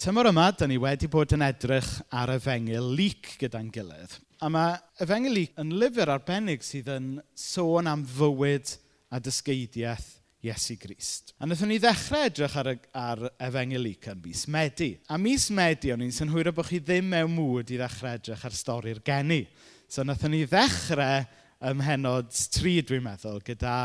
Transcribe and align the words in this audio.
Tymor 0.00 0.30
yma, 0.30 0.46
da 0.56 0.64
ni 0.64 0.78
wedi 0.80 1.10
bod 1.12 1.34
yn 1.36 1.42
edrych 1.44 1.88
ar 2.16 2.30
efengil 2.32 2.86
lyc 2.96 3.34
gyda'n 3.36 3.66
gilydd. 3.68 4.14
A 4.40 4.48
mae 4.48 4.78
efengil 5.04 5.34
lyc 5.36 5.58
yn 5.60 5.74
lyfr 5.76 6.08
arbennig 6.14 6.64
sydd 6.64 6.88
yn 6.94 7.10
sôn 7.36 7.90
am 7.90 8.06
fywyd 8.08 8.72
a 9.12 9.20
dysgeidiaeth 9.20 10.06
Iesu 10.48 10.78
Grist. 10.80 11.34
A 11.36 11.44
wnaethon 11.44 11.68
ni 11.68 11.76
ddechrau 11.84 12.30
edrych 12.30 12.56
ar, 12.62 12.72
ar 12.96 13.26
efengil 13.50 13.84
lyc 13.84 14.08
yn 14.08 14.24
mis 14.24 14.46
Medi. 14.48 14.88
A 15.12 15.20
mis 15.20 15.50
Medi, 15.52 15.92
o'n 15.92 16.06
i'n 16.06 16.16
synhwyro 16.16 16.56
bod 16.56 16.70
chi 16.70 16.80
ddim 16.80 17.12
mewn 17.12 17.36
mwyd 17.36 17.76
i 17.76 17.82
ddechrau 17.82 18.16
edrych 18.16 18.48
ar 18.48 18.56
stori'r 18.56 19.04
geni. 19.04 19.42
So 19.84 20.00
wnaethon 20.00 20.32
ni 20.32 20.46
ddechrau 20.48 21.28
ym 21.60 21.80
mhenod 21.84 22.32
3, 22.32 22.78
dwi'n 22.88 23.04
meddwl, 23.04 23.44
gyda 23.44 23.76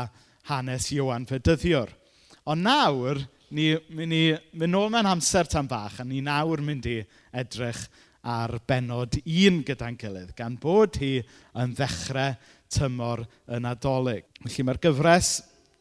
hanes 0.48 0.88
Iwan 0.96 1.28
Fedyddiwr. 1.28 1.92
Ond 2.48 2.64
nawr, 2.64 3.20
ni 3.54 3.70
mynd 3.94 4.16
i 4.16 4.24
mynd 4.58 4.72
nôl 4.72 4.90
mewn 4.92 5.08
amser 5.10 5.48
tan 5.50 5.68
bach, 5.70 6.00
a 6.00 6.04
ni 6.04 6.22
nawr 6.24 6.62
mynd 6.64 6.88
i 6.90 6.98
edrych 7.36 7.84
ar 8.26 8.56
benod 8.66 9.20
un 9.22 9.60
gyda'n 9.66 9.98
gilydd, 10.00 10.32
gan 10.38 10.56
bod 10.58 10.98
hi 10.98 11.20
yn 11.54 11.74
ddechrau 11.78 12.34
tymor 12.72 13.22
yn 13.54 13.68
adolyg. 13.70 14.26
Felly 14.42 14.66
mae'r 14.66 14.82
gyfres 14.88 15.36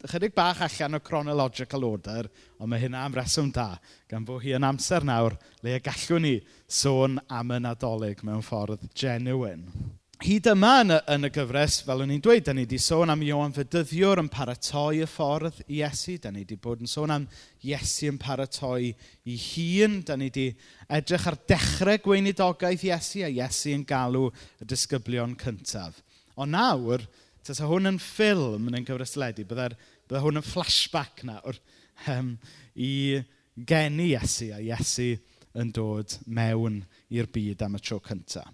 ychydig 0.06 0.36
bach 0.38 0.62
allan 0.62 1.00
o 1.00 1.02
chronological 1.02 1.88
order, 1.88 2.30
ond 2.60 2.70
mae 2.70 2.84
hynna 2.84 3.06
am 3.08 3.16
reswm 3.18 3.50
da, 3.54 3.72
gan 4.10 4.26
bod 4.28 4.44
hi 4.44 4.54
yn 4.58 4.68
amser 4.68 5.06
nawr 5.08 5.34
le 5.66 5.80
gallwn 5.82 6.28
ni 6.28 6.36
sôn 6.70 7.18
am 7.34 7.56
y 7.56 7.62
Nadolig 7.64 8.22
mewn 8.26 8.46
ffordd 8.46 8.86
genuine 8.94 9.66
hyd 10.24 10.48
yma 10.48 10.72
yn 10.84 10.94
y, 10.94 10.98
yn 11.16 11.28
y 11.28 11.30
gyfres, 11.34 11.80
fel 11.84 12.04
o'n 12.04 12.12
i'n 12.14 12.22
dweud, 12.24 12.44
da 12.46 12.54
ni 12.56 12.64
wedi 12.64 12.78
sôn 12.80 13.12
am 13.12 13.24
Iwan 13.26 13.54
Fydyddiwr 13.56 14.22
yn 14.22 14.30
paratoi 14.32 15.02
y 15.04 15.08
ffordd 15.10 15.60
i 15.66 15.82
Iesu. 15.82 16.16
Da 16.22 16.32
ni 16.32 16.44
wedi 16.46 16.58
bod 16.62 16.84
yn 16.84 16.90
sôn 16.90 17.12
am 17.12 17.28
Iesu 17.66 18.10
yn 18.14 18.20
paratoi 18.22 18.94
i 18.94 19.36
hun. 19.42 20.00
Da 20.08 20.16
ni 20.20 20.30
wedi 20.30 20.48
edrych 21.00 21.28
ar 21.32 21.40
dechrau 21.52 22.00
gweinidogaeth 22.06 22.88
Iesu 22.88 23.26
a 23.28 23.32
Iesu 23.34 23.76
yn 23.76 23.86
galw 23.90 24.30
y 24.32 24.70
disgyblion 24.72 25.36
cyntaf. 25.42 26.00
Ond 26.40 26.56
nawr, 26.56 27.04
tasa 27.46 27.68
hwn 27.70 27.92
yn 27.92 28.02
ffilm 28.02 28.70
yn 28.72 28.88
gyfresledu, 28.88 29.48
byddai, 29.50 29.72
bydda 30.08 30.24
hwn 30.24 30.42
yn 30.42 30.48
flashback 30.48 31.26
nawr 31.28 31.60
um, 32.12 32.36
i 32.76 33.24
geni 33.56 34.12
Iesu 34.14 34.54
a 34.56 34.62
Iesu 34.64 35.16
yn 35.56 35.72
dod 35.76 36.20
mewn 36.28 36.84
i'r 37.12 37.32
byd 37.32 37.66
am 37.68 37.80
y 37.80 37.84
tro 37.84 38.00
cyntaf. 38.04 38.54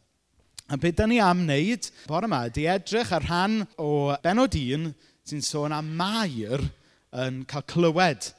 A 0.72 0.78
beth 0.80 0.96
da 0.96 1.06
ni 1.06 1.18
am 1.20 1.42
wneud 1.44 1.90
bore 2.08 2.30
yma 2.30 2.46
ydy 2.48 2.64
edrych 2.72 3.10
ar 3.12 3.26
rhan 3.26 3.58
o 3.76 4.14
benod 4.24 4.54
un 4.56 4.86
sy'n 5.28 5.44
sôn 5.44 5.74
am 5.76 5.90
Mair 6.00 6.64
yn 7.12 7.42
cael 7.44 7.66
clywed 7.68 8.30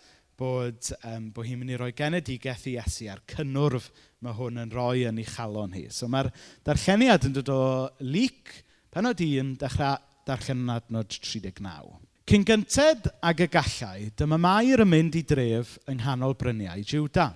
bod, 0.41 0.79
um, 1.11 1.27
bod 1.35 1.45
hi'n 1.45 1.61
mynd 1.61 1.75
i 1.75 1.77
roi 1.77 1.91
genedigaeth 1.99 2.65
i 2.71 2.79
Iesu 2.79 3.11
a'r 3.13 3.21
cynnwrf 3.35 3.91
mae 4.25 4.33
hwn 4.39 4.63
yn 4.65 4.73
rhoi 4.73 5.05
yn 5.11 5.21
ei 5.21 5.29
chalon 5.29 5.77
hi. 5.77 5.85
So 5.93 6.09
mae'r 6.09 6.31
darlleniad 6.65 7.29
yn 7.29 7.37
dod 7.37 7.53
o 7.53 7.61
lyc 8.01 8.57
penod 8.89 9.21
un 9.29 9.53
dechrau 9.61 10.01
darllen 10.25 10.65
yn 10.65 10.75
adnod 10.79 11.13
39. 11.21 12.01
Cyn 12.33 12.49
gynted 12.49 13.13
ag 13.21 13.45
y 13.45 13.53
gallai, 13.53 14.09
dyma 14.17 14.41
Mair 14.41 14.87
yn 14.87 14.95
mynd 14.97 15.21
i 15.21 15.27
dref 15.29 15.77
yng 15.85 16.01
nghanol 16.01 16.39
bryniau 16.41 16.81
Jiwda, 16.81 17.35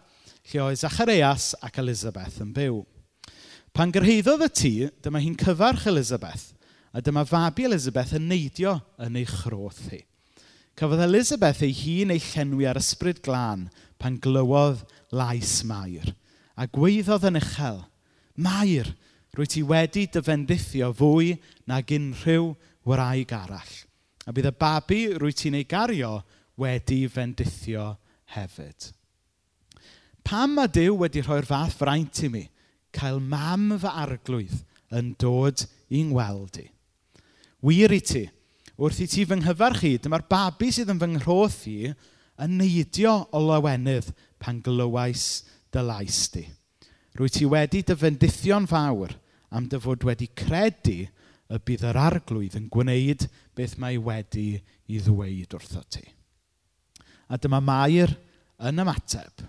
lle 0.48 0.68
oedd 0.70 0.80
Zacharias 0.86 1.52
ac 1.60 1.84
Elizabeth 1.84 2.40
yn 2.40 2.56
byw. 2.56 2.84
Pan 3.76 3.90
gyrhaeddodd 3.92 4.40
y 4.40 4.46
tŷ, 4.56 4.68
dyma 5.04 5.20
hi'n 5.20 5.34
cyfarch 5.36 5.82
Elizabeth, 5.90 6.54
a 6.96 7.02
dyma 7.04 7.26
fabi 7.28 7.66
Elizabeth 7.68 8.14
yn 8.16 8.24
neidio 8.30 8.70
yn 9.04 9.18
ei 9.20 9.26
chroth 9.28 9.82
hi. 9.92 9.98
Cafodd 10.80 11.02
Elizabeth 11.04 11.60
ei 11.66 11.74
hun 11.76 12.14
ei 12.14 12.22
llenwi 12.24 12.64
ar 12.70 12.80
ysbryd 12.80 13.20
glân 13.26 13.66
pan 14.00 14.16
glywodd 14.24 14.80
lais 15.12 15.52
mair, 15.68 16.08
a 16.56 16.64
gweiddodd 16.72 17.28
yn 17.28 17.36
uchel, 17.42 17.82
Mair, 18.40 18.88
rwy 19.36 19.50
ti 19.52 19.60
wedi 19.60 20.06
dyfendithio 20.08 20.88
fwy 20.96 21.34
nag 21.68 21.92
unrhyw 21.98 22.50
wraig 22.88 23.36
arall, 23.36 23.76
a 24.24 24.32
bydd 24.32 24.52
y 24.54 24.56
babi 24.56 25.04
rwy 25.20 25.36
ti'n 25.36 25.60
ei 25.60 25.68
gario 25.68 26.22
wedi 26.56 27.02
fendithio 27.12 27.90
hefyd. 28.32 28.92
Pam 30.24 30.56
mae 30.56 30.72
Dyw 30.72 30.96
wedi 31.04 31.20
rhoi'r 31.20 31.52
fath 31.52 31.76
fraint 31.84 32.24
i 32.24 32.32
mi– 32.32 32.48
cael 32.96 33.20
mam 33.20 33.74
fy 33.80 33.92
arglwydd 34.04 34.62
yn 34.96 35.12
dod 35.20 35.66
i'n 35.92 36.12
weld 36.16 36.60
i. 36.62 36.66
Wir 37.66 37.92
i 37.94 38.00
ti, 38.04 38.24
wrth 38.76 39.00
i 39.02 39.08
ti 39.10 39.24
fy 39.26 39.40
nghyfarch 39.40 39.84
i, 39.88 39.96
dyma'r 40.02 40.26
babi 40.30 40.70
sydd 40.74 40.92
yn 40.94 41.00
fy 41.02 41.10
nghroth 41.14 41.62
i 41.70 41.78
yn 42.44 42.56
neidio 42.60 43.18
o 43.34 43.42
lawenydd 43.42 44.12
pan 44.42 44.60
glywais 44.64 45.44
dy 45.72 45.84
lais 45.84 46.20
di. 46.34 46.44
Rwy 47.16 47.32
ti 47.32 47.48
wedi 47.48 47.82
dyfendithio'n 47.86 48.68
fawr 48.68 49.14
am 49.56 49.68
dy 49.70 49.80
fod 49.80 50.04
wedi 50.04 50.28
credu 50.36 51.06
y 51.06 51.60
bydd 51.64 51.86
yr 51.88 51.98
arglwydd 52.00 52.58
yn 52.58 52.68
gwneud 52.72 53.26
beth 53.56 53.76
mae 53.80 53.98
wedi 54.02 54.48
i 54.92 55.00
ddweud 55.00 55.56
wrtho 55.56 55.82
ti. 55.88 56.04
A 57.30 57.38
dyma 57.40 57.62
Mair 57.64 58.12
yn 58.62 58.82
ymateb 58.82 59.46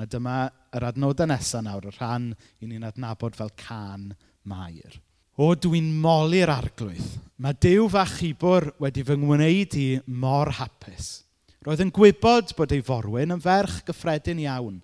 A 0.00 0.06
dyma 0.10 0.48
yr 0.74 0.88
adnodau 0.88 1.28
nesaf 1.30 1.62
nawr, 1.62 1.86
y 1.86 1.92
rhan 1.94 2.30
i 2.60 2.66
ni'n 2.66 2.86
adnabod 2.88 3.36
fel 3.38 3.52
can 3.58 4.12
mair. 4.42 4.96
O, 5.34 5.52
dwi'n 5.54 5.90
moli'r 6.02 6.50
arglwydd. 6.50 7.18
Mae 7.42 7.56
Dyw 7.62 7.86
fach 7.90 8.20
ibwr 8.26 8.68
wedi 8.82 9.02
fy 9.06 9.16
ngwneud 9.18 9.76
i 9.78 9.86
mor 10.06 10.52
hapus. 10.58 11.24
Roedd 11.66 11.82
yn 11.82 11.92
gwybod 11.94 12.52
bod 12.58 12.74
ei 12.74 12.82
forwyn 12.84 13.34
yn 13.34 13.42
ferch 13.42 13.80
gyffredin 13.86 14.42
iawn, 14.44 14.80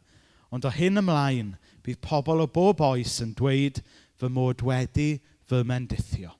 ond 0.50 0.66
o 0.66 0.72
hyn 0.74 1.02
ymlaen, 1.02 1.52
bydd 1.86 2.00
pobl 2.02 2.42
o 2.42 2.46
bob 2.50 2.82
oes 2.86 3.18
yn 3.24 3.34
dweud 3.38 3.82
fy 4.18 4.30
mod 4.32 4.62
wedi 4.66 5.12
fy 5.50 5.62
mendithio. 5.66 6.32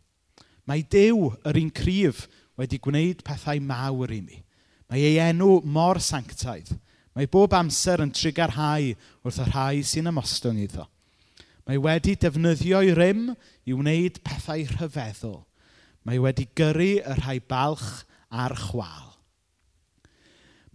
Mae 0.67 0.85
Dyw 0.87 1.33
yr 1.47 1.59
un 1.59 1.71
cryf 1.75 2.27
wedi 2.59 2.79
gwneud 2.83 3.25
pethau 3.27 3.63
mawr 3.63 4.15
i 4.15 4.21
mi. 4.23 4.39
Mae 4.91 5.07
ei 5.07 5.21
enw 5.23 5.61
mor 5.67 6.01
sanctaidd. 6.03 6.75
Mae 7.17 7.27
bob 7.31 7.55
amser 7.59 8.03
yn 8.05 8.13
trigarhau 8.15 8.93
wrth 9.27 9.41
y 9.43 9.47
rhai 9.49 9.85
sy'n 9.87 10.11
ymostwng 10.13 10.61
iddo. 10.63 10.87
Mae 11.67 11.79
wedi 11.83 12.17
defnyddio'i 12.19 12.95
rym 12.97 13.31
i 13.67 13.75
wneud 13.75 14.21
pethau 14.27 14.63
rhyfeddol. 14.73 15.41
Mae 16.07 16.21
wedi 16.23 16.47
gyrru 16.57 16.93
y 16.99 17.17
rhai 17.19 17.39
balch 17.41 18.05
a'r 18.31 18.57
chwal. 18.59 19.11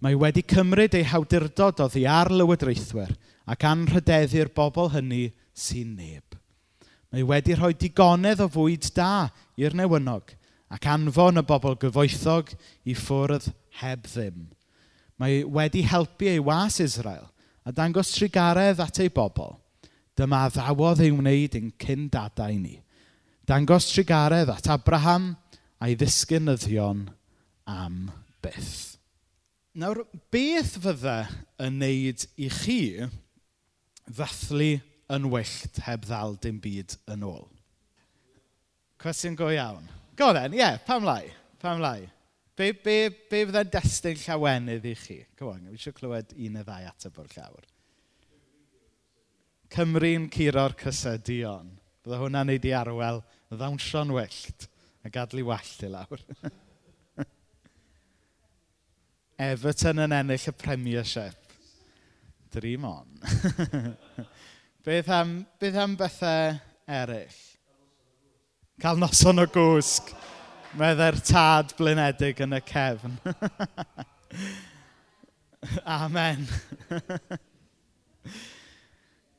Mae 0.03 0.17
wedi 0.19 0.43
cymryd 0.45 0.95
ei 0.99 1.07
hawdurdod 1.07 1.79
oddi 1.85 2.03
ar 2.07 2.29
lywodraethwyr 2.31 3.15
ac 3.49 3.63
anrhydeddu'r 3.69 4.51
bobl 4.55 4.91
hynny 4.93 5.29
sy'n 5.55 5.95
neb. 5.97 6.35
Mae 7.11 7.23
wedi 7.23 7.55
rhoi 7.55 7.73
digonedd 7.79 8.43
o 8.43 8.49
fwyd 8.51 8.89
da 8.95 9.29
i'r 9.59 9.75
newynog 9.77 10.35
ac 10.75 10.87
anfon 10.91 11.39
y 11.39 11.45
bobl 11.47 11.77
gyfoethog 11.79 12.51
i 12.83 12.95
ffwrdd 12.97 13.51
heb 13.79 14.03
ddim. 14.09 14.54
Mae 15.21 15.43
wedi 15.47 15.85
helpu 15.87 16.27
ei 16.29 16.41
was 16.43 16.79
Israel 16.83 17.29
a 17.65 17.71
dangos 17.73 18.11
trigaredd 18.13 18.81
at 18.83 18.99
ei 19.01 19.09
bobl. 19.09 19.55
Dyma 20.15 20.45
ddawodd 20.53 21.01
ei 21.03 21.11
wneud 21.11 21.55
yn 21.59 21.71
cyn 21.81 22.09
dadau 22.11 22.55
ni. 22.59 22.77
Dangos 23.47 23.89
trigaredd 23.91 24.51
at 24.53 24.69
Abraham 24.71 25.33
a'i 25.83 25.95
ddisgynyddion 25.97 27.07
am 27.69 28.09
byth. 28.43 28.95
Nawr, 29.75 30.05
beth 30.31 30.77
fydde 30.79 31.17
yn 31.59 31.79
wneud 31.81 32.27
i 32.39 32.47
chi 32.53 32.79
ddathlu 34.07 34.77
yn 35.11 35.29
wyllt 35.33 35.81
heb 35.85 36.05
ddal 36.07 36.37
dim 36.41 36.61
byd 36.63 36.95
yn 37.11 37.25
ôl? 37.27 37.47
Cwestiwn 39.01 39.35
go 39.35 39.51
iawn. 39.51 39.89
Go 40.15 40.31
then, 40.33 40.55
ie, 40.55 40.61
yeah, 40.63 40.79
pam 40.87 41.03
lai, 41.03 41.27
pam 41.59 41.81
lai. 41.83 42.07
Be, 42.55 42.71
be, 42.71 43.09
be 43.29 43.41
fydda'n 43.49 43.71
destun 43.71 44.15
llawenydd 44.15 44.85
i 44.87 44.93
chi? 44.95 45.17
Come 45.35 45.57
on, 45.57 45.63
fi 45.67 45.75
eisiau 45.75 45.95
clywed 45.97 46.29
un 46.37 46.53
neu 46.55 46.63
ddau 46.63 46.85
ateb 46.87 47.17
o'r 47.19 47.33
llawr. 47.33 47.65
Cymru'n 49.75 50.29
curo'r 50.31 50.75
cysydion. 50.79 51.73
Bydda 52.05 52.19
hwnna'n 52.21 52.47
neud 52.47 52.67
i 52.69 52.71
arwel 52.77 53.19
ddawnsio'n 53.51 54.13
wyllt 54.15 54.69
a 55.03 55.11
gadlu 55.11 55.43
wallt 55.49 55.83
i 55.83 55.89
lawr. 55.91 56.21
Everton 59.49 59.99
yn 60.05 60.15
ennill 60.15 60.47
y 60.47 60.53
Premiership. 60.55 61.57
Dream 62.55 62.85
on. 62.87 63.09
beth, 64.85 65.11
am, 65.11 65.41
beth 65.59 65.81
am 65.81 65.97
bethau 65.99 66.55
eraill? 66.87 67.41
Cael 68.79 69.03
noson 69.03 69.43
o 69.43 69.45
gwsg. 69.51 70.15
Meddai'r 70.75 71.15
tad 71.23 71.69
blinedig 71.77 72.41
yn 72.43 72.57
y 72.57 72.57
cefn. 72.67 73.13
Amen. 75.87 76.41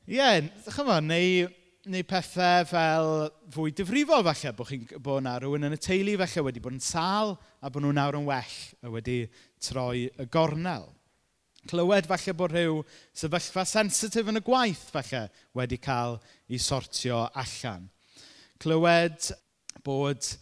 Ie, 0.08 0.16
yeah, 0.16 0.38
chymod, 0.72 1.04
neu, 1.04 1.50
neu 1.92 2.06
pethau 2.08 2.64
fel 2.70 3.08
fwy 3.52 3.74
difrifol 3.76 4.24
falle, 4.24 4.54
bod 4.56 4.70
chi'n 4.70 4.86
bod 4.96 5.20
yna 5.20 5.34
rhywun 5.42 5.68
yn 5.68 5.76
y 5.76 5.80
teulu 5.88 6.14
falle 6.22 6.46
wedi 6.46 6.62
bod 6.64 6.78
yn 6.78 6.86
sal 6.86 7.34
a 7.60 7.68
bod 7.68 7.84
nhw 7.84 7.92
nawr 7.98 8.16
yn 8.22 8.24
well 8.30 8.56
a 8.80 8.94
wedi 8.96 9.18
troi 9.68 10.06
y 10.08 10.28
gornel. 10.32 10.88
Clywed 11.68 12.08
falle 12.08 12.36
bod 12.40 12.56
rhyw 12.56 12.80
sefyllfa 13.12 13.66
sensitif 13.68 14.32
yn 14.32 14.40
y 14.40 14.44
gwaith 14.46 14.88
falle 14.94 15.26
wedi 15.60 15.82
cael 15.84 16.16
ei 16.48 16.64
sortio 16.70 17.26
allan. 17.44 17.90
Clywed 18.64 19.34
bod 19.84 20.32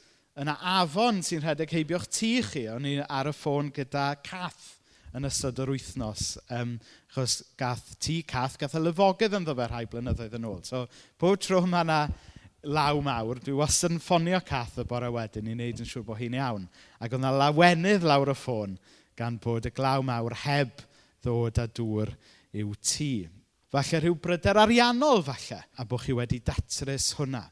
yna 0.41 0.57
afon 0.81 1.21
sy'n 1.23 1.43
rhedeg 1.45 1.73
heibio'ch 1.77 2.09
tŷ 2.11 2.33
chi. 2.51 2.65
O'n 2.73 2.89
i 2.91 2.97
ar 3.03 3.31
y 3.31 3.35
ffôn 3.37 3.71
gyda 3.75 4.11
cath 4.27 4.73
yn 5.15 5.29
ystod 5.29 5.61
yr 5.63 5.71
wythnos. 5.75 6.35
Um, 6.53 6.77
achos 7.13 7.41
gath 7.61 7.95
tŷ 8.03 8.21
cath, 8.31 8.59
gath 8.59 8.75
y 8.75 8.83
lyfogydd 8.83 9.37
yn 9.39 9.47
ddofer 9.47 9.71
rhai 9.71 9.85
blynyddoedd 9.91 10.35
yn 10.39 10.49
ôl. 10.51 10.63
So, 10.67 10.85
pob 11.21 11.39
tro 11.43 11.63
mae 11.67 11.87
yna 11.87 12.01
law 12.65 12.99
mawr, 13.05 13.39
dwi 13.45 13.55
wastad 13.61 13.95
yn 13.95 14.03
ffonio 14.03 14.41
cath 14.47 14.81
y 14.83 14.87
bore 14.89 15.11
wedyn 15.15 15.51
i 15.51 15.55
wneud 15.55 15.85
yn 15.85 15.89
siŵr 15.89 16.07
bod 16.09 16.19
hi'n 16.19 16.39
iawn. 16.41 16.67
Ac 16.99 17.13
oedd 17.13 17.21
yna 17.21 17.33
lawenydd 17.39 18.07
lawr 18.09 18.33
y 18.33 18.37
ffôn 18.39 18.75
gan 19.19 19.39
bod 19.43 19.69
y 19.69 19.73
glaw 19.75 20.03
mawr 20.03 20.35
heb 20.43 20.83
ddod 21.23 21.61
a 21.63 21.69
dŵr 21.71 22.11
i'w 22.59 22.75
tŷ. 22.83 23.13
Falle 23.75 24.01
rhyw 24.01 24.17
bryder 24.23 24.59
ariannol 24.65 25.23
falle, 25.27 25.61
a 25.79 25.87
bod 25.87 26.03
chi 26.03 26.15
wedi 26.17 26.41
datrys 26.43 27.13
hwnna. 27.19 27.45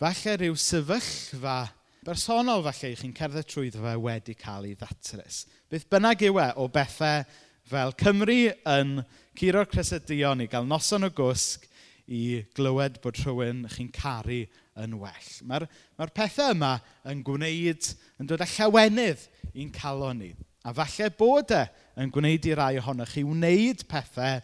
Falle 0.00 0.36
rhyw 0.36 0.56
sefyllfa 0.56 1.58
bersonol 2.06 2.64
falle 2.64 2.92
i 2.94 2.96
chi'n 2.96 3.14
cerdded 3.16 3.48
trwyddo 3.48 3.82
fe 3.84 3.94
wedi 4.00 4.34
cael 4.38 4.68
ei 4.70 4.76
ddatrys. 4.78 5.44
Beth 5.68 5.88
bynnag 5.92 6.24
yw 6.30 6.40
e 6.40 6.46
o 6.56 6.68
bethau 6.72 7.26
fel 7.70 7.92
Cymru 8.00 8.38
yn 8.72 8.94
curo'r 9.36 9.68
cresedion 9.68 10.40
i 10.40 10.48
gael 10.50 10.68
noson 10.68 11.04
o 11.06 11.10
gwsg 11.12 11.68
i 12.10 12.40
glywed 12.56 12.98
bod 13.04 13.20
rhywun 13.20 13.66
chi'n 13.70 13.92
caru 13.94 14.40
yn 14.80 14.96
well. 14.98 15.30
Mae'r 15.46 15.68
mae 16.00 16.14
pethau 16.16 16.56
yma 16.56 16.72
yn 17.10 17.20
gwneud, 17.26 17.92
yn 18.18 18.30
dod 18.30 18.42
â 18.42 18.48
llawenydd 18.56 19.28
i'n 19.52 19.70
calon 19.74 20.24
ni. 20.24 20.32
A 20.64 20.72
falle 20.76 21.12
bod 21.20 21.52
e 21.54 21.64
yn 22.00 22.12
gwneud 22.14 22.48
i 22.48 22.56
rai 22.56 22.74
ohonoch 22.80 23.12
chi 23.12 23.26
wneud 23.28 23.84
pethau 23.90 24.40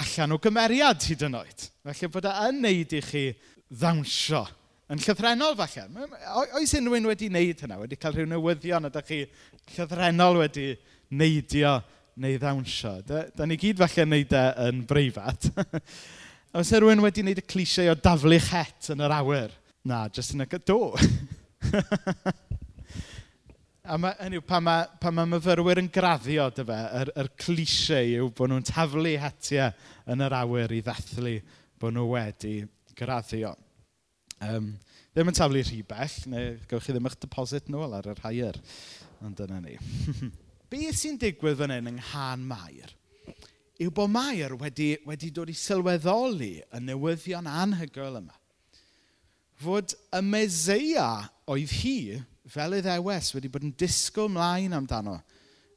allan 0.00 0.34
o 0.34 0.40
gymeriad 0.40 1.04
hyd 1.04 1.28
yn 1.28 1.38
oed. 1.38 1.68
Felly 1.84 2.10
bod 2.12 2.28
e 2.28 2.38
yn 2.48 2.62
wneud 2.64 2.96
i 2.96 3.04
chi 3.04 3.26
ddawnsio 3.68 4.46
yn 4.92 5.00
llythrenol 5.02 5.56
falle. 5.58 5.86
Oes 6.58 6.74
unrhyw 6.78 7.10
wedi 7.10 7.30
wneud 7.30 7.62
hynna? 7.64 7.80
Wedi 7.82 7.98
cael 7.98 8.14
rhyw 8.14 8.28
newyddion 8.30 8.88
ydych 8.90 9.08
chi 9.08 9.20
llythrenol 9.74 10.38
wedi 10.44 10.68
neidio 11.18 11.80
neu 12.22 12.38
ddawnsio? 12.40 13.00
Da, 13.06 13.24
da 13.34 13.48
ni 13.48 13.58
gyd 13.60 13.82
falle 13.82 14.06
wneud 14.06 14.36
e 14.38 14.44
yn 14.68 14.84
breifat. 14.88 15.50
Oes 16.56 16.70
e 16.70 16.80
rhywun 16.80 17.02
wedi 17.04 17.24
wneud 17.24 17.42
y 17.42 17.46
clisiau 17.50 17.90
o 17.92 17.98
daflu 17.98 18.38
het 18.52 18.92
yn 18.94 19.02
yr 19.04 19.16
awyr? 19.18 19.50
Na, 19.86 20.06
jyst 20.14 20.36
yn 20.36 20.46
y 20.46 20.62
do. 20.62 20.80
a 23.86 23.98
ma, 23.98 24.14
hynny 24.22 24.40
pan 24.46 24.64
mae 24.66 24.86
pa 25.02 25.10
ma 25.14 25.26
myfyrwyr 25.28 25.82
yn 25.82 25.90
graddio, 25.92 26.46
dy 26.54 26.64
fe, 26.66 26.80
yr, 27.02 27.12
yr 27.22 27.34
clisiau 27.42 28.16
yw 28.22 28.32
bod 28.38 28.54
nhw'n 28.54 28.70
taflu 28.70 29.18
hetiau 29.18 29.74
yn 30.14 30.26
yr 30.26 30.40
awyr 30.44 30.78
i 30.78 30.82
ddathlu 30.86 31.38
bod 31.82 31.94
nhw 31.98 32.06
wedi 32.14 32.60
graddio. 32.98 33.56
Um, 34.44 34.74
ddim 35.14 35.32
yn 35.32 35.38
taflu 35.38 35.62
rhy 35.64 35.80
bell, 35.88 36.18
neu 36.32 36.56
gewch 36.68 36.88
chi 36.88 36.96
ddim 36.96 37.08
eich 37.08 37.18
deposit 37.22 37.70
nôl 37.72 37.96
ar 37.96 38.10
yr 38.12 38.20
hair. 38.26 38.60
Ond 39.24 39.38
dyna 39.38 39.62
ni. 39.64 39.78
Beth 40.70 40.98
sy'n 40.98 41.18
digwydd 41.22 41.60
fan 41.60 41.72
hyn 41.72 41.92
yng 41.92 42.00
Nghan 42.02 42.46
Mair 42.48 42.96
yw 43.82 43.92
bod 43.92 44.10
Mair 44.12 44.54
wedi, 44.56 44.94
wedi 45.04 45.30
dod 45.34 45.50
i 45.52 45.56
sylweddoli 45.56 46.54
y 46.64 46.80
newyddion 46.80 47.48
anhygoel 47.50 48.20
yma. 48.22 48.36
Fod 49.60 49.94
y 50.12 50.22
meseia 50.24 51.08
oedd 51.48 51.72
hi, 51.80 51.96
fel 52.48 52.76
y 52.76 52.82
ddewes, 52.84 53.32
wedi 53.36 53.50
bod 53.52 53.66
yn 53.66 53.74
disgwyl 53.80 54.30
mlaen 54.32 54.76
amdano. 54.76 55.18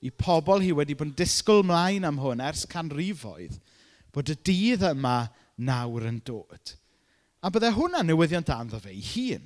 I 0.04 0.12
pobl 0.16 0.64
hi 0.64 0.72
wedi 0.76 0.96
bod 0.96 1.12
yn 1.12 1.18
disgwyl 1.20 1.66
mlaen 1.68 2.08
am 2.08 2.20
hwn 2.24 2.44
ers 2.44 2.66
canrifoedd, 2.72 3.60
bod 4.16 4.32
y 4.32 4.38
dydd 4.48 4.88
yma 4.94 5.18
nawr 5.60 6.08
yn 6.08 6.22
dod. 6.28 6.76
A 7.40 7.52
byddai 7.52 7.72
hwnna'n 7.76 8.10
newyddion 8.10 8.46
da 8.48 8.60
ddo 8.68 8.82
fe 8.84 8.92
ei 8.92 9.04
hun. 9.14 9.46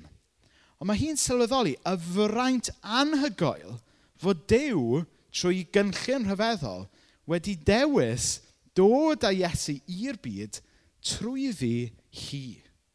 Ond 0.80 0.90
mae 0.90 0.98
hi'n 0.98 1.18
sylweddoli 1.20 1.76
y 1.86 1.94
fraint 2.10 2.70
anhygoel 2.82 3.78
fod 4.20 4.42
Dew 4.50 5.04
trwy 5.34 5.62
gynllun 5.74 6.26
rhyfeddol 6.28 6.86
wedi 7.30 7.54
dewis 7.66 8.38
dod 8.76 9.24
â 9.26 9.30
Iesu 9.34 9.76
i'r 9.90 10.18
byd 10.22 10.60
trwy 11.04 11.50
ddi 11.54 11.76
hi. 12.24 12.44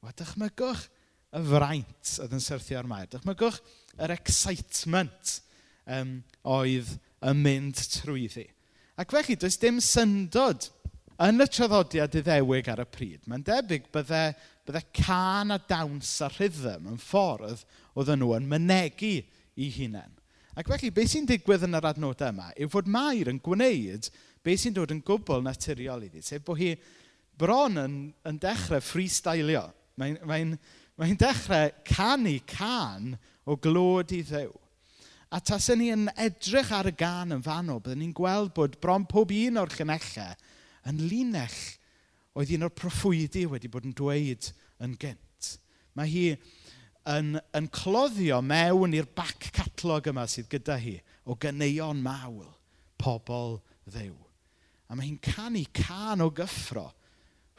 Wa, 0.04 0.12
dychmygwch 0.16 0.88
y 1.36 1.44
fraint 1.48 2.16
oedd 2.24 2.36
yn 2.36 2.44
syrthio 2.44 2.80
ar 2.82 2.90
mair. 2.90 3.08
Dychmygwch 3.12 3.60
yr 4.00 4.14
excitement 4.16 5.40
um, 5.88 6.20
oedd 6.44 6.96
yn 7.26 7.44
mynd 7.44 7.80
trwy 8.00 8.28
ddi. 8.32 8.48
Ac 9.00 9.16
felly, 9.16 9.38
does 9.40 9.60
dim 9.60 9.80
syndod 9.84 10.68
yn 11.24 11.44
y 11.44 11.48
traddodiad 11.52 12.16
iddewig 12.20 12.68
ar 12.72 12.84
y 12.84 12.88
pryd. 12.88 13.24
Mae'n 13.28 13.46
debyg 13.48 13.88
byddai 13.94 14.34
Byddai 14.70 14.86
can 14.94 15.52
a 15.52 15.58
dawns 15.58 16.20
a 16.22 16.28
rhythm 16.30 16.92
yn 16.92 17.00
ffordd 17.02 17.64
oedden 17.98 18.20
nhw 18.22 18.36
yn 18.36 18.50
mynegu 18.52 19.16
i 19.58 19.70
hunain. 19.74 20.12
Ac 20.54 20.70
felly, 20.70 20.92
beth 20.94 21.10
sy'n 21.10 21.26
digwydd 21.26 21.66
yn 21.66 21.78
yr 21.80 21.88
adnodau 21.90 22.30
yma 22.30 22.52
yw 22.54 22.70
fod 22.70 22.92
Mair 22.94 23.32
yn 23.32 23.40
gwneud 23.42 24.12
beth 24.46 24.62
sy'n 24.62 24.76
dod 24.76 24.94
yn 24.94 25.02
gwbl 25.08 25.42
naturiol 25.42 26.06
iddi. 26.06 26.22
Sef 26.22 26.46
bod 26.46 26.62
hi 26.62 26.76
bron 27.40 27.82
yn, 27.82 27.96
yn 28.30 28.38
dechrau 28.44 28.84
freestylio. 28.84 29.66
Mae'n 29.98 30.22
mae 30.30 30.46
n, 30.46 30.54
mae 31.02 31.18
dechrau 31.18 31.74
canu 31.90 32.36
can 32.46 33.16
o 33.50 33.58
glod 33.58 34.14
i 34.14 34.22
ddew. 34.28 34.54
A 35.34 35.42
tas 35.42 35.72
ni 35.74 35.90
yn 35.96 36.12
edrych 36.14 36.70
ar 36.78 36.92
y 36.92 36.94
gan 36.94 37.34
yn 37.34 37.42
fanno, 37.42 37.80
byddwn 37.82 38.04
ni'n 38.04 38.14
gweld 38.18 38.54
bod 38.54 38.78
bron 38.86 39.10
pob 39.10 39.34
un 39.34 39.64
o'r 39.64 39.74
llynellau 39.74 40.38
yn 40.94 41.04
linell 41.10 41.60
oedd 42.40 42.54
un 42.56 42.68
o'r 42.68 42.76
proffwydi 42.76 43.44
wedi 43.52 43.72
bod 43.72 43.88
yn 43.90 43.96
dweud 43.98 44.50
yn 44.86 44.96
gynt. 45.00 45.50
Mae 45.98 46.08
hi 46.08 46.26
yn, 47.10 47.36
yn 47.58 47.68
cloddio 47.76 48.40
mewn 48.46 48.96
i'r 48.96 49.10
bac 49.16 49.50
catalog 49.56 50.08
yma 50.12 50.26
sydd 50.30 50.50
gyda 50.52 50.78
hi 50.80 50.96
o 51.30 51.36
gyneuon 51.40 52.00
mawl, 52.04 52.48
pobl 53.00 53.60
ddew. 53.90 54.16
A 54.90 54.96
mae 54.96 55.10
hi'n 55.10 55.20
canu 55.22 55.66
can 55.76 56.24
o 56.26 56.30
gyffro 56.34 56.88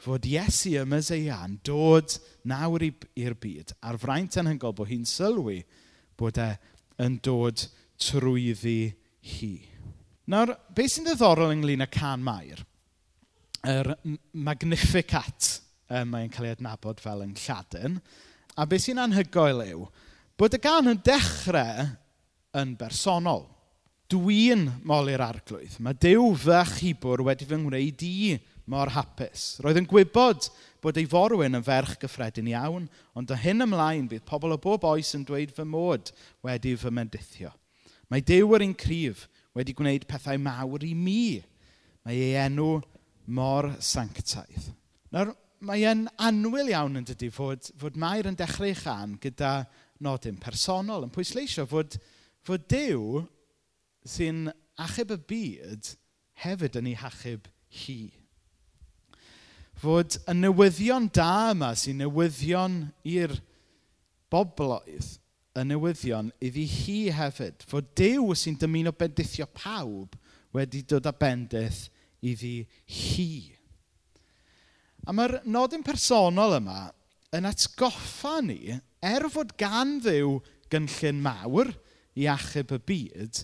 fod 0.01 0.25
Iesu 0.25 0.73
y 0.81 0.85
Meseia'n 0.89 1.59
dod 1.65 2.17
nawr 2.49 2.83
i'r 2.89 3.37
byd 3.37 3.75
a'r 3.85 3.99
fraint 4.01 4.39
anhygol 4.41 4.73
bod 4.75 4.89
hi'n 4.89 5.05
sylwi 5.07 5.61
bod 6.17 6.41
e 6.41 6.49
yn 7.05 7.19
dod 7.23 7.67
trwyddi 8.01 8.91
hi. 9.37 9.53
Nawr, 10.31 10.55
beth 10.73 10.95
sy'n 10.95 11.05
ddiddorol 11.05 11.53
ynglyn 11.53 11.85
â 11.85 11.89
can 11.91 12.25
mair? 12.25 12.65
yr 13.67 13.93
Magnificat 14.33 15.57
yy 15.91 16.05
mae'n 16.07 16.31
cael 16.33 16.49
ei 16.49 16.55
adnabod 16.55 17.01
fel 17.03 17.23
yn 17.25 17.33
Lladin. 17.37 17.99
A 18.57 18.65
beth 18.67 18.87
sy'n 18.87 19.01
anhygoel 19.03 19.63
yw 19.67 19.87
bod 20.39 20.55
y 20.57 20.59
gan 20.61 20.89
yn 20.89 21.01
dechrau 21.05 21.89
yn 22.57 22.75
bersonol. 22.79 23.45
Dwi'n 24.11 24.65
moli'r 24.87 25.23
arglwydd. 25.23 25.77
Mae 25.79 25.95
Dyw 25.95 26.33
fy 26.41 26.55
achubwr 26.57 27.21
wedi 27.27 27.47
fy 27.47 27.59
ngwneud 27.61 28.01
i 28.03 28.15
mor 28.71 28.91
hapus. 28.91 29.61
Roedd 29.63 29.79
yn 29.79 29.87
gwybod 29.87 30.49
bod 30.83 30.97
ei 30.99 31.07
forwyn 31.07 31.55
yn 31.55 31.63
ferch 31.63 31.93
gyffredin 32.01 32.49
iawn, 32.51 32.89
ond 33.15 33.31
o 33.31 33.37
hyn 33.39 33.63
ymlaen 33.63 34.09
bydd 34.11 34.25
pobl 34.27 34.55
o 34.55 34.59
bob 34.59 34.83
oes 34.89 35.13
yn 35.15 35.23
dweud 35.27 35.53
fy 35.55 35.63
mod 35.67 36.11
wedi 36.43 36.73
fy 36.79 36.91
mendithio. 36.91 37.53
Mae 38.11 38.23
Dyw 38.25 38.57
yr 38.57 38.65
un 38.65 38.75
cryf 38.75 39.27
wedi 39.55 39.75
gwneud 39.77 40.07
pethau 40.09 40.41
mawr 40.41 40.83
i 40.83 40.91
mi. 40.97 41.39
Mae 42.03 42.17
ei 42.31 42.35
enw 42.41 42.81
mor 43.31 43.69
sanctaidd. 43.83 44.71
Nawr, 45.11 45.33
mae 45.61 45.85
e'n 45.85 46.07
anwyl 46.21 46.71
iawn 46.71 46.97
yn 47.01 47.05
dydy 47.07 47.29
fod, 47.33 47.67
fod 47.77 47.99
Mair 47.99 48.29
yn 48.29 48.37
dechrau 48.37 48.73
chan 48.77 49.17
gyda 49.21 49.65
nodyn 50.01 50.39
personol, 50.41 51.05
yn 51.05 51.13
pwysleisio 51.13 51.67
fod, 51.69 51.97
fod 52.45 52.65
Dyw 52.71 53.21
sy'n 54.07 54.49
achub 54.81 55.13
y 55.13 55.19
byd 55.29 55.91
hefyd 56.41 56.79
yn 56.81 56.89
ei 56.89 56.97
hachub 56.97 57.47
hi. 57.83 57.99
Fod 59.81 60.17
y 60.29 60.35
newyddion 60.37 61.07
da 61.13 61.51
yma 61.53 61.71
sy'n 61.77 62.01
newyddion 62.01 62.81
i'r 63.07 63.37
bobloedd, 64.33 65.17
y 65.57 65.63
newyddion 65.67 66.31
iddi 66.41 66.65
hi 66.69 66.99
hefyd. 67.13 67.65
Fod 67.69 67.93
Dyw 67.97 68.33
sy'n 68.37 68.57
dymuno 68.61 68.93
bendithio 68.97 69.45
pawb 69.53 70.17
wedi 70.55 70.81
dod 70.87 71.09
â 71.09 71.13
bendith 71.15 71.85
iddi 72.21 72.61
hi. 72.85 73.51
A 75.07 75.13
mae'r 75.15 75.39
nodyn 75.49 75.85
personol 75.85 76.57
yma 76.59 76.85
yn 77.35 77.47
atgoffa 77.49 78.39
ni, 78.45 78.75
er 79.01 79.25
fod 79.33 79.55
gan 79.59 79.97
ddiw 80.03 80.35
gynllun 80.71 81.21
mawr 81.23 81.71
i 82.19 82.27
achub 82.29 82.75
y 82.75 82.81
byd, 82.91 83.41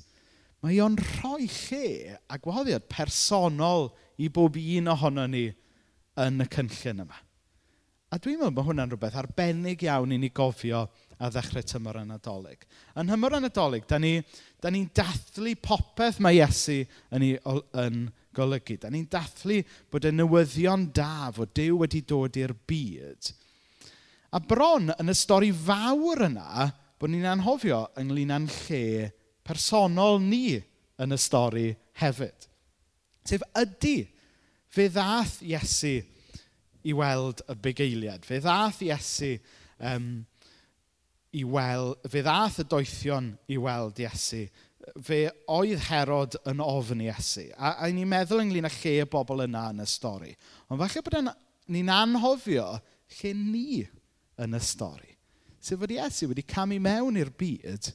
mae 0.63 0.81
o'n 0.83 0.97
rhoi 0.99 1.47
lle 1.47 2.17
a 2.27 2.37
gwahoddiad 2.41 2.87
personol 2.91 3.89
i 4.21 4.29
bob 4.33 4.57
un 4.57 4.91
ohono 4.93 5.25
ni 5.29 5.47
yn 6.17 6.43
y 6.43 6.47
cynllun 6.53 7.05
yma. 7.05 7.23
A 8.07 8.15
dwi'n 8.23 8.37
meddwl 8.39 8.53
bod 8.55 8.69
hwnna'n 8.69 8.91
rhywbeth 8.93 9.17
arbennig 9.19 9.81
iawn 9.83 10.13
i 10.15 10.17
ni 10.21 10.29
gofio 10.31 10.85
a 11.19 11.29
ddechrau 11.33 11.65
tymor 11.67 11.97
anadolig. 11.99 12.61
Yn 12.95 13.11
hymor 13.11 13.35
anadolig, 13.35 13.83
da 13.89 13.99
ni'n 13.99 14.21
ni, 14.21 14.43
da 14.63 14.71
ni 14.71 14.85
dathlu 14.95 15.57
popeth 15.59 16.21
mae 16.23 16.37
Iesu 16.39 16.79
yn 17.17 17.25
ei, 17.25 17.35
yn 17.83 18.05
golygu. 18.35 18.77
Da 18.81 18.91
ni'n 18.91 19.07
dathlu 19.11 19.61
bod 19.91 20.07
y 20.07 20.13
newyddion 20.15 20.89
da 20.95 21.29
fod 21.35 21.53
Dyw 21.57 21.83
wedi 21.83 22.03
dod 22.07 22.39
i'r 22.39 22.55
byd. 22.67 23.31
A 24.35 24.41
bron 24.43 24.91
yn 24.97 25.13
y 25.13 25.15
stori 25.15 25.53
fawr 25.55 26.25
yna, 26.27 26.67
bod 26.99 27.13
ni'n 27.13 27.29
anhofio 27.31 27.85
ynglyn 27.99 28.33
â'n 28.35 28.49
lle 28.51 29.11
personol 29.47 30.19
ni 30.23 30.57
yn 30.99 31.15
y 31.15 31.19
stori 31.21 31.67
hefyd. 32.01 32.47
Sef 33.27 33.43
ydy 33.59 33.97
fe 34.73 34.87
ddath 34.91 35.39
Iesu 35.45 35.97
i 36.87 36.95
weld 36.95 37.43
y 37.47 37.55
bugeiliad. 37.63 38.25
Fe 38.27 38.41
ddath 38.43 38.81
Iesu 38.85 39.35
um, 39.79 40.25
i 41.37 41.43
weld, 41.43 41.99
fe 42.09 42.23
ddath 42.25 42.61
y 42.63 42.67
doethion 42.71 43.31
i 43.51 43.59
weld 43.61 43.99
Iesu 44.03 44.45
fe 45.03 45.19
oedd 45.51 45.83
Herod 45.89 46.37
yn 46.47 46.61
ofn 46.63 47.03
Iesu. 47.03 47.47
A, 47.57 47.75
a 47.83 47.89
ni'n 47.91 48.09
meddwl 48.09 48.43
ynglyn 48.45 48.69
â 48.69 48.71
lle 48.79 48.95
y 49.03 49.09
bobl 49.11 49.45
yna 49.45 49.67
yn 49.73 49.83
y 49.83 49.87
stori. 49.89 50.33
Ond 50.71 50.81
falle 50.81 51.03
bod 51.05 51.31
ni'n 51.73 51.91
anhofio 51.91 52.67
lle 53.19 53.33
ni 53.37 53.81
yn 54.43 54.57
y 54.57 54.61
stori. 54.63 55.13
Sef 55.59 55.81
fod 55.81 55.93
Iesu 55.93 56.29
wedi 56.31 56.45
camu 56.47 56.79
mewn 56.83 57.19
i'r 57.19 57.33
byd 57.35 57.91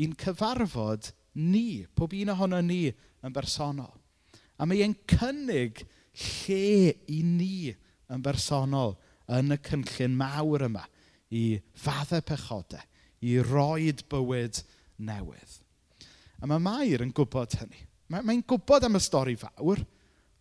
i'n 0.00 0.16
cyfarfod 0.18 1.10
ni, 1.40 1.84
pob 1.94 2.14
un 2.16 2.32
ohono 2.32 2.60
ni 2.64 2.86
yn 2.88 3.34
bersonol. 3.34 3.92
A 4.60 4.66
mae 4.68 4.82
e'n 4.84 4.96
cynnig 5.08 5.84
lle 6.16 6.94
i 7.08 7.20
ni 7.24 7.70
yn 8.10 8.24
bersonol 8.24 8.96
yn 9.30 9.54
y 9.54 9.58
cynllun 9.64 10.16
mawr 10.18 10.66
yma 10.66 10.84
i 11.30 11.60
faddau 11.78 12.24
pechodau, 12.26 12.82
i 13.20 13.36
roed 13.44 14.06
bywyd 14.10 14.62
newydd. 14.98 15.60
A 16.40 16.48
mae 16.48 16.62
Mair 16.64 17.04
yn 17.04 17.12
gwybod 17.16 17.56
hynny. 17.60 17.86
Mae'n 18.10 18.26
Mae, 18.26 18.42
gwybod 18.48 18.86
am 18.88 18.98
y 18.98 19.00
stori 19.02 19.36
fawr, 19.38 19.82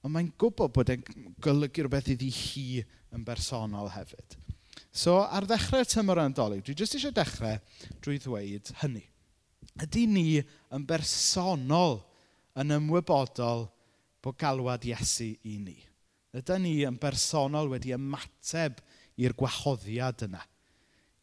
ond 0.01 0.13
mae'n 0.13 0.31
gwybod 0.39 0.71
bod 0.73 0.89
e'n 0.93 1.03
golygu 1.43 1.83
rhywbeth 1.85 2.13
iddi 2.15 2.29
hi 2.33 2.83
yn 3.13 3.25
bersonol 3.27 3.91
hefyd. 3.93 4.37
So, 4.95 5.19
ar 5.21 5.45
ddechrau'r 5.45 5.87
tymor 5.89 6.21
yn 6.23 6.33
dolyg, 6.35 6.63
dwi 6.65 6.75
jyst 6.77 6.97
eisiau 6.97 7.13
dechrau 7.13 7.59
drwy 8.01 8.17
ddweud 8.23 8.71
hynny. 8.81 9.03
Ydy 9.83 10.05
ni 10.09 10.25
yn 10.39 10.87
bersonol 10.87 11.99
yn 12.59 12.73
ymwybodol 12.79 13.67
bod 14.23 14.39
galwad 14.39 14.87
Iesu 14.87 15.29
i 15.45 15.59
ni? 15.61 15.77
Ydy 16.35 16.57
ni 16.63 16.73
yn 16.87 16.97
bersonol 17.01 17.69
wedi 17.71 17.93
ymateb 17.95 18.79
i'r 19.19 19.35
gwahoddiad 19.37 20.25
yna 20.25 20.41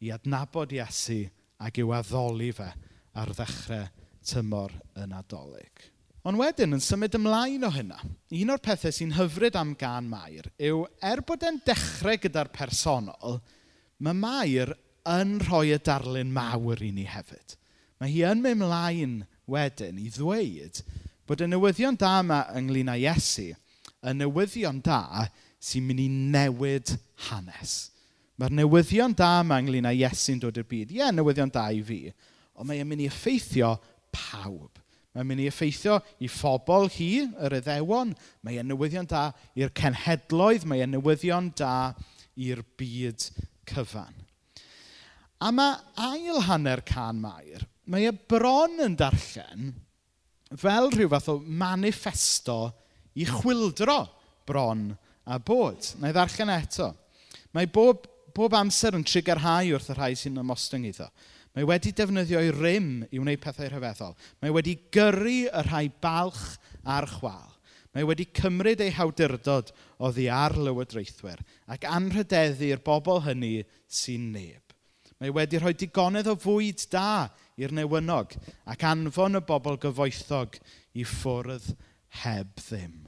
i 0.05 0.13
adnabod 0.13 0.73
Iesu 0.77 1.23
ac 1.65 1.81
i'w 1.81 1.93
addoli 1.97 2.53
fe 2.55 2.69
ar 3.17 3.33
ddechrau 3.33 3.87
tymor 4.27 4.73
yn 4.99 5.15
adolyg. 5.17 5.87
Ond 6.27 6.39
wedyn, 6.41 6.75
yn 6.75 6.83
symud 6.83 7.15
ymlaen 7.15 7.63
o 7.63 7.69
hynna, 7.71 8.01
un 8.35 8.51
o'r 8.51 8.63
pethau 8.63 8.91
sy'n 8.91 9.15
hyfryd 9.15 9.55
am 9.55 9.71
gan 9.79 10.09
Mair 10.11 10.49
yw, 10.59 10.81
er 10.99 11.21
bod 11.23 11.45
e'n 11.47 11.61
dechrau 11.63 12.19
gyda'r 12.19 12.51
personol, 12.51 13.39
mae 14.03 14.17
Mair 14.17 14.73
yn 15.07 15.37
rhoi 15.45 15.71
y 15.71 15.79
darlun 15.79 16.33
mawr 16.35 16.83
i 16.83 16.91
ni 16.91 17.07
hefyd. 17.07 17.55
Mae 18.01 18.11
hi 18.11 18.25
yn 18.27 18.43
mynd 18.43 18.61
mlaen 18.65 19.13
wedyn 19.49 20.01
i 20.03 20.09
ddweud 20.13 20.81
bod 21.27 21.41
y 21.43 21.47
newyddion 21.49 21.97
da 21.99 22.17
yma 22.21 22.43
ynglyn 22.59 22.91
â 22.91 22.97
Iesu 22.99 23.49
y 23.51 24.13
newyddion 24.15 24.81
da 24.85 25.27
sy'n 25.63 25.87
mynd 25.87 26.03
i 26.03 26.07
newid 26.11 26.93
hanes. 27.29 27.77
Mae'r 28.37 28.53
newyddion 28.59 29.15
da 29.17 29.37
yma 29.41 29.61
ynglyn 29.63 29.87
â 29.89 29.95
Iesu'n 29.95 30.43
dod 30.43 30.59
i'r 30.59 30.67
byd. 30.69 30.93
Ie, 30.93 31.07
newyddion 31.15 31.51
da 31.53 31.69
i 31.73 31.81
fi, 31.87 32.03
ond 32.57 32.69
mae'n 32.69 32.87
mynd 32.89 33.05
i 33.05 33.09
effeithio 33.09 33.73
pawb. 34.17 34.81
Mae'n 35.13 35.29
mynd 35.31 35.45
i 35.45 35.47
effeithio 35.49 35.95
i 36.21 36.27
phobl 36.29 36.91
hi, 36.93 37.11
yr 37.45 37.57
iddewon. 37.61 38.13
Mae 38.45 38.59
e'n 38.61 38.69
newyddion 38.69 39.09
da 39.09 39.29
i'r 39.57 39.73
cenhedloedd. 39.77 40.67
Mae 40.69 40.83
e'n 40.85 40.93
newyddion 40.93 41.51
da 41.57 41.93
i'r 42.37 42.61
byd 42.77 43.29
cyfan. 43.69 44.13
A 45.41 45.51
mae 45.53 45.77
ail 46.01 46.41
hanner 46.47 46.81
can 46.85 47.19
mair, 47.21 47.65
mae 47.85 48.07
e 48.09 48.13
bron 48.13 48.79
yn 48.81 48.95
darllen 48.97 49.73
fel 50.57 50.89
rhyw 50.93 51.09
fath 51.11 51.29
o 51.29 51.35
manifesto 51.41 52.57
i 53.19 53.25
chwildro 53.29 53.99
bron 54.47 54.89
a 55.27 55.37
bod. 55.37 55.91
Na 56.01 56.09
i 56.09 56.15
ddarllen 56.15 56.53
eto. 56.55 56.91
Mae 57.53 57.69
bob, 57.73 58.07
bob 58.33 58.55
amser 58.57 58.97
yn 58.97 59.05
trigarhau 59.05 59.75
wrth 59.75 59.91
y 59.93 59.97
rhai 59.97 60.13
sy'n 60.17 60.41
ymostyn 60.41 60.87
iddo. 60.89 61.09
Mae 61.57 61.65
wedi 61.65 61.89
defnyddio 61.97 62.37
ei 62.37 62.51
rym 62.53 62.89
i 63.09 63.17
wneud 63.17 63.41
pethau 63.41 63.65
rhyfeddol. 63.71 64.11
Mae 64.43 64.51
wedi 64.53 64.75
gyrru 64.93 65.47
y 65.49 65.61
rhai 65.65 65.87
balch 66.03 66.59
a'r 66.85 67.07
chwal. 67.15 67.55
Mae 67.97 68.05
wedi 68.05 68.27
cymryd 68.37 68.83
ei 68.85 68.91
hawdurdod 68.93 69.71
oddi 70.05 70.27
ar 70.29 70.53
lywodraethwyr 70.53 71.41
ac 71.73 71.87
anrhydeddu'r 71.89 72.83
bobl 72.85 73.23
hynny 73.25 73.63
sy'n 73.89 74.27
neb. 74.35 74.75
Mae 75.17 75.33
wedi 75.33 75.57
rhoi 75.57 75.73
digonedd 75.73 76.29
o 76.29 76.35
fwyd 76.37 76.83
da 76.93 77.25
i'r 77.57 77.73
newynog 77.73 78.37
ac 78.69 78.85
anfon 78.85 79.39
y 79.39 79.41
bobl 79.49 79.79
gyfoethog 79.81 80.59
i 80.93 81.07
ffwrdd 81.09 81.71
heb 82.21 82.53
ddim. 82.61 82.99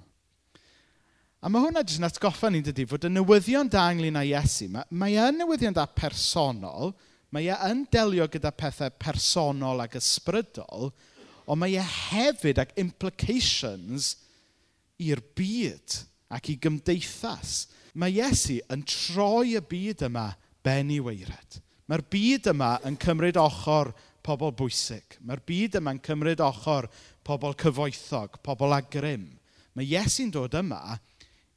A 1.40 1.54
mae 1.54 1.68
hwnna 1.68 1.86
jyst 1.86 2.02
yn 2.02 2.10
atgoffa 2.10 2.50
ni'n 2.50 2.66
dydi 2.66 2.90
fod 2.90 3.06
y 3.06 3.14
newyddion 3.14 3.70
da 3.70 3.86
ynglyn 3.94 4.18
â 4.18 4.26
Iesu, 4.26 4.72
mae, 4.74 4.90
mae 4.90 5.22
y 5.22 5.30
newyddion 5.38 5.78
da 5.78 5.86
personol, 5.86 6.96
Mae 7.36 7.50
e 7.52 7.58
yn 7.70 7.84
delio 7.94 8.26
gyda 8.32 8.52
pethau 8.58 8.90
personol 8.98 9.84
ac 9.84 10.00
ysbrydol, 10.00 10.90
ond 11.50 11.62
mae 11.62 11.78
e 11.78 11.86
hefyd 11.86 12.62
ac 12.62 12.74
implications 12.82 14.16
i'r 15.02 15.22
byd 15.38 16.00
ac 16.34 16.52
i 16.54 16.58
gymdeithas. 16.62 17.68
Mae 17.98 18.18
Iesu 18.18 18.60
yn 18.74 18.86
troi 18.88 19.56
y 19.58 19.62
byd 19.66 20.06
yma 20.10 20.30
ben 20.66 20.92
i 20.94 21.00
weired. 21.02 21.60
Mae'r 21.90 22.06
byd 22.14 22.52
yma 22.52 22.76
yn 22.86 22.98
cymryd 23.02 23.40
ochr 23.42 23.94
pobl 24.26 24.54
bwysig. 24.58 25.18
Mae'r 25.26 25.42
byd 25.46 25.80
yma'n 25.80 26.02
cymryd 26.06 26.42
ochr 26.46 26.90
pobl 27.26 27.56
cyfoethog, 27.58 28.38
pobl 28.46 28.76
agrym. 28.78 29.26
Mae 29.74 29.88
Iesu'n 29.90 30.34
dod 30.34 30.58
yma 30.60 30.98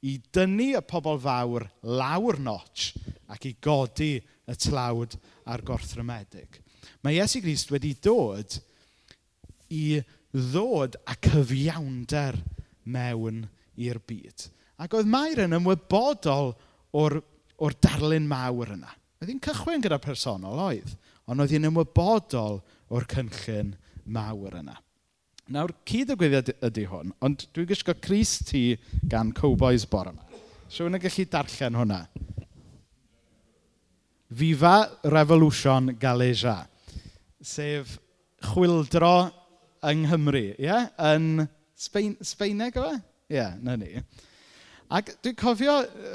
i 0.09 0.17
dynnu 0.35 0.73
y 0.79 0.85
pobl 0.89 1.21
fawr 1.23 1.67
lawr 1.85 2.41
notch 2.41 2.93
ac 3.33 3.45
i 3.49 3.55
godi 3.63 4.15
y 4.51 4.57
tlawd 4.59 5.17
a'r 5.49 5.63
gorthrymedig. 5.67 6.61
Mae 7.03 7.19
Iesu 7.19 7.43
Grist 7.45 7.71
wedi 7.73 7.95
dod 8.03 8.59
i 9.73 10.01
ddod 10.33 10.99
â 11.07 11.17
cyfiawnder 11.23 12.39
mewn 12.89 13.45
i'r 13.81 14.01
byd. 14.09 14.49
Ac 14.83 14.97
oedd 14.99 15.11
Mair 15.11 15.45
yn 15.45 15.57
ymwybodol 15.59 16.53
o'r, 16.99 17.19
or 17.63 17.77
darlun 17.85 18.27
mawr 18.29 18.75
yna. 18.75 18.91
Oedd 19.23 19.31
hi'n 19.31 19.43
cychwyn 19.45 19.85
gyda 19.85 20.01
personol 20.03 20.61
oedd, 20.67 20.97
ond 21.31 21.45
oedd 21.45 21.55
hi'n 21.55 21.69
ymwybodol 21.71 22.59
o'r 22.93 23.07
cynllun 23.13 23.77
mawr 24.11 24.59
yna. 24.63 24.75
Nawr, 25.53 25.75
cyd 25.87 26.13
y 26.15 26.17
gwyddiad 26.19 26.53
ydy 26.65 26.87
hwn, 26.89 27.13
ond 27.23 27.47
dwi'n 27.55 27.69
gwisgo 27.69 27.95
Cris 28.03 28.39
T 28.49 28.77
gan 29.11 29.33
Cowboys 29.37 29.85
bore 29.91 30.15
yma. 30.15 30.27
Siwn 30.73 30.97
yn 30.97 31.03
gallu 31.03 31.27
darllen 31.29 31.77
hwnna? 31.77 31.99
Viva 34.33 34.89
Revolution 35.05 35.93
Galeja, 36.01 36.63
sef 37.43 37.99
chwildro 38.41 39.31
yng 39.85 40.07
Nghymru, 40.07 40.45
ie? 40.55 40.65
Yeah? 40.65 40.89
Yn 41.13 41.49
Sbein, 41.77 42.15
Sbeineg 42.25 42.79
o 42.81 42.85
fe? 42.87 42.95
Ie, 43.29 43.37
yeah, 43.37 43.57
na 43.61 43.77
ni. 43.77 43.99
Ac 44.93 45.11
dwi'n 45.25 45.37
cofio, 45.41 45.75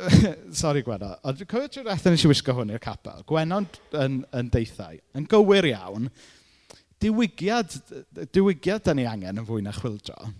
sori 0.62 0.84
Gwenno, 0.86 1.12
ond 1.28 1.38
dwi'n 1.38 1.52
cofio 1.52 1.70
trwy'r 1.74 1.92
eithaf 1.94 2.14
nes 2.14 2.26
i 2.26 2.32
wisgo 2.32 2.58
hwn 2.58 2.74
i'r 2.74 2.82
capel, 2.82 3.22
Gwenno'n 3.30 3.70
yn, 4.02 4.20
yn 4.40 4.52
deithau, 4.54 4.98
yn 5.18 5.30
gywir 5.30 5.70
iawn, 5.74 6.10
diwygiad, 7.04 7.78
diwygiad 8.34 8.86
da 8.88 8.98
ni 8.98 9.06
angen 9.10 9.44
yn 9.44 9.48
fwy 9.48 9.62
na 9.66 9.76
chwildro. 9.78 10.32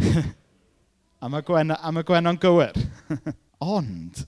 a 1.22 1.30
mae 1.30 1.46
Gwenno, 1.46 1.78
a 1.78 1.94
mae 1.94 2.06
Gwenno'n 2.06 2.38
gywir. 2.42 2.78
ond, 3.78 4.24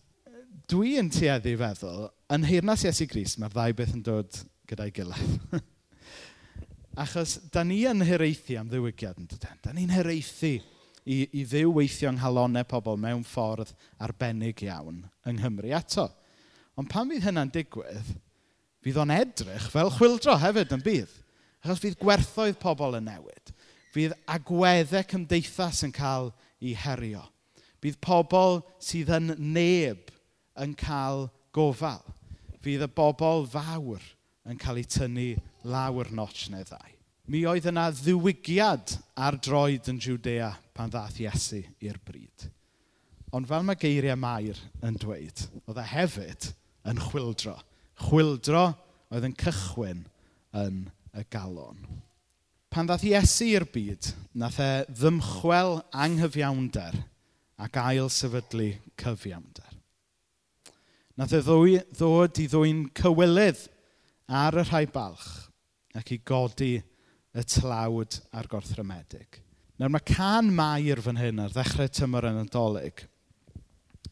dwi 0.70 0.98
yn 1.00 1.10
tueddu 1.14 1.54
feddwl, 1.58 2.10
Yn 2.32 2.46
heirnas 2.48 2.86
Iesu 2.86 3.04
Gris, 3.10 3.34
mae'r 3.36 3.52
ddau 3.52 3.74
beth 3.76 3.92
yn 3.92 4.02
dod 4.06 4.36
gyda'i 4.70 4.92
gilydd. 4.96 5.56
Achos, 7.02 7.34
da 7.52 7.60
ni 7.64 7.82
yn 7.88 8.04
hiraethu 8.08 8.56
am 8.60 8.70
ddiwygiad 8.70 9.18
yn 9.20 9.26
dydyn. 9.28 9.58
Da 9.64 9.72
ni'n 9.76 9.92
hiraethu 9.92 10.54
i, 10.56 11.16
i 11.28 11.42
ddiw 11.48 11.74
weithio 11.76 12.08
yng 12.08 12.16
nghalonau 12.20 12.64
pobl 12.68 12.96
mewn 13.00 13.24
ffordd 13.28 13.74
arbennig 14.00 14.62
iawn 14.64 15.02
yng 15.28 15.40
Nghymru 15.40 15.74
eto. 15.76 16.06
Ond 16.80 16.88
pan 16.92 17.10
fydd 17.10 17.26
hynna'n 17.26 17.52
digwydd, 17.52 18.14
fydd 18.84 19.02
o'n 19.02 19.12
edrych 19.12 19.68
fel 19.74 19.92
chwildro 19.98 20.38
hefyd 20.40 20.72
yn 20.78 20.86
bydd. 20.86 21.12
Achos 21.62 21.84
fydd 21.84 21.98
gwerthoedd 22.00 22.56
pobl 22.62 22.96
yn 22.96 23.10
newid. 23.10 23.52
Fydd 23.92 24.16
agweddau 24.38 25.04
cymdeithas 25.10 25.84
yn 25.84 25.92
cael 25.92 26.32
ei 26.64 26.72
herio. 26.80 27.26
Bydd 27.84 28.00
pobl 28.00 28.62
sydd 28.80 29.12
yn 29.18 29.34
neb 29.52 30.08
yn 30.64 30.72
cael 30.80 31.26
gofal 31.52 32.02
fydd 32.62 32.86
y 32.86 32.90
bobl 32.94 33.46
fawr 33.50 34.02
yn 34.48 34.58
cael 34.60 34.80
eu 34.82 34.88
tynnu 34.90 35.28
lawr 35.68 36.10
notch 36.14 36.48
neu 36.52 36.64
ddau. 36.66 36.90
Mi 37.30 37.44
oedd 37.46 37.68
yna 37.70 37.86
ddiwygiad 37.94 38.96
ar 39.14 39.38
droed 39.38 39.88
yn 39.90 40.00
Judea 40.02 40.50
pan 40.74 40.90
ddath 40.90 41.20
Iesu 41.22 41.62
i'r 41.82 42.00
bryd. 42.02 42.48
Ond 43.32 43.48
fel 43.48 43.64
mae 43.64 43.78
geiriau 43.80 44.18
Mair 44.18 44.58
yn 44.84 44.98
dweud, 45.00 45.46
oedd 45.64 45.78
e 45.80 45.84
hefyd 45.88 46.50
yn 46.90 46.98
chwildro. 47.00 47.54
Chwildro 48.02 48.64
oedd 49.12 49.28
yn 49.28 49.36
cychwyn 49.38 50.02
yn 50.58 50.82
y 51.16 51.24
galon. 51.32 51.78
Pan 52.72 52.88
ddath 52.88 53.06
Iesu 53.06 53.52
i'r 53.52 53.68
byd, 53.70 54.12
nath 54.36 54.58
e 54.60 54.70
ddymchwel 54.90 55.78
anghyfiawnder 55.92 56.98
ac 57.62 57.78
ail 57.80 58.10
sefydlu 58.12 58.72
cyfiawnder. 59.00 59.71
Nath 61.20 61.34
e 61.36 61.42
ddwy, 61.44 61.76
ddod 61.92 62.38
i 62.40 62.46
ddwy'n 62.48 62.86
cywilydd 62.96 63.66
ar 64.32 64.56
y 64.56 64.64
rhai 64.64 64.86
balch 64.88 65.28
ac 65.98 66.12
i 66.14 66.20
godi 66.24 66.74
y 66.80 67.42
tlawd 67.44 68.16
a'r 68.32 68.48
gorthrymedig. 68.48 69.40
Nawr 69.76 69.92
mae 69.92 70.04
can 70.08 70.48
mair 70.56 71.02
fan 71.04 71.20
hyn 71.20 71.42
ar 71.42 71.52
ddechrau 71.52 71.90
tymor 71.92 72.28
yn 72.30 72.40
adolyg. 72.44 73.04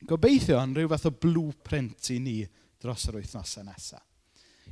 Gobeithio 0.09 0.59
yn 0.61 0.75
rhyw 0.77 0.91
fath 0.93 1.09
o 1.09 1.13
blueprint 1.25 2.11
i 2.13 2.19
ni 2.21 2.37
dros 2.81 3.07
yr 3.09 3.21
wythnosau 3.21 3.65
nesaf. 3.65 4.05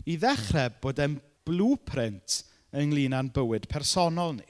I 0.04 0.16
ddechrau 0.20 0.74
bod 0.82 1.00
e'n 1.04 1.16
blueprint 1.48 2.42
ynglyn 2.76 3.16
â'n 3.16 3.30
bywyd 3.32 3.68
personol 3.72 4.34
ni. 4.36 4.48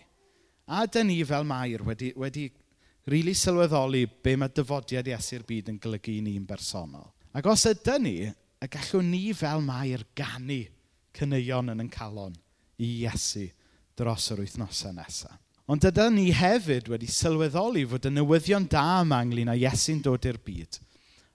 A 0.74 0.82
dyn 0.90 1.08
ni 1.12 1.20
fel 1.26 1.46
mair 1.46 1.84
wedi, 1.86 2.10
wedi 2.18 2.48
rili 2.48 3.22
really 3.22 3.34
sylweddoli 3.38 4.02
be 4.22 4.34
mae 4.36 4.50
dyfodiad 4.52 5.06
Iesu'r 5.08 5.46
byd 5.46 5.70
yn 5.72 5.78
golygu 5.82 6.18
i 6.18 6.24
ni'n 6.26 6.46
bersonol. 6.48 7.06
Ac 7.36 7.48
os 7.50 7.66
ydyn 7.68 8.04
ni, 8.06 8.16
y 8.28 8.66
gallwn 8.72 9.10
ni 9.12 9.24
fel 9.36 9.60
Mair 9.64 10.06
ganu 10.16 10.62
caneuon 11.16 11.74
yn 11.74 11.84
yn 11.84 11.90
calon 11.92 12.36
i 12.80 12.88
Iesu 13.02 13.48
dros 13.98 14.30
yr 14.32 14.42
wythnosau 14.44 14.94
nesaf. 14.96 15.36
Ond 15.68 15.82
dyda 15.84 16.06
ni 16.08 16.30
hefyd 16.32 16.86
wedi 16.88 17.10
sylweddoli 17.12 17.82
fod 17.90 18.06
y 18.08 18.12
newyddion 18.14 18.68
da 18.72 19.02
yma 19.02 19.18
ynglyn 19.26 19.50
â 19.52 19.56
Iesu'n 19.60 20.00
dod 20.04 20.24
i'r 20.24 20.38
byd 20.40 20.78